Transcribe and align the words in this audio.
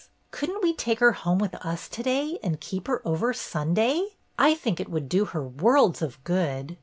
Could 0.31 0.49
n't 0.49 0.63
we 0.63 0.73
take 0.73 0.97
her 0.97 1.11
home 1.11 1.37
with 1.37 1.53
us 1.63 1.87
to 1.89 2.01
day 2.01 2.39
and 2.41 2.59
keep 2.59 2.87
her 2.87 3.03
over 3.07 3.33
Sunday? 3.35 4.15
I 4.35 4.55
think 4.55 4.79
it 4.79 4.89
would 4.89 5.07
do 5.07 5.25
her 5.25 5.47
worlds 5.47 6.01
of 6.01 6.17
good. 6.23 6.77